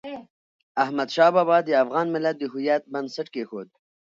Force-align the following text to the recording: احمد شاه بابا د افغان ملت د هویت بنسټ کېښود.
احمد 0.83 1.09
شاه 1.15 1.31
بابا 1.35 1.57
د 1.63 1.69
افغان 1.83 2.07
ملت 2.15 2.35
د 2.39 2.43
هویت 2.51 2.83
بنسټ 2.93 3.27
کېښود. 3.35 3.69